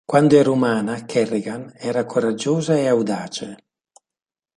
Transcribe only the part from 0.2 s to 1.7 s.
era umana, Kerrigan